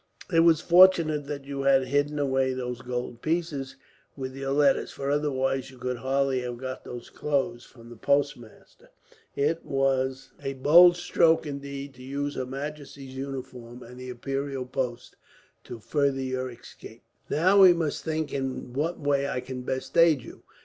It 0.33 0.39
was 0.39 0.61
fortunate 0.61 1.27
that 1.27 1.45
you 1.45 1.61
had 1.61 1.83
hidden 1.85 2.17
away 2.17 2.53
those 2.53 2.81
gold 2.81 3.21
pieces, 3.21 3.75
with 4.17 4.35
your 4.35 4.49
letters; 4.51 4.89
for 4.91 5.11
otherwise 5.11 5.69
you 5.69 5.77
could 5.77 5.97
hardly 5.97 6.41
have 6.41 6.57
got 6.57 6.83
those 6.83 7.11
clothes 7.11 7.65
from 7.65 7.91
the 7.91 7.95
postmaster. 7.95 8.89
It 9.35 9.63
was 9.63 10.31
a 10.41 10.53
bold 10.53 10.97
stroke, 10.97 11.45
indeed, 11.45 11.93
to 11.93 12.01
use 12.01 12.33
her 12.33 12.47
majesty's 12.47 13.15
uniform 13.15 13.83
and 13.83 13.99
the 13.99 14.09
imperial 14.09 14.65
post 14.65 15.17
to 15.65 15.77
further 15.79 16.19
your 16.21 16.49
escape. 16.49 17.03
"Now 17.29 17.61
we 17.61 17.71
must 17.71 18.03
think 18.03 18.33
in 18.33 18.73
what 18.73 18.99
way 18.99 19.29
I 19.29 19.39
can 19.39 19.61
best 19.61 19.95
aid 19.95 20.23
you. 20.23 20.41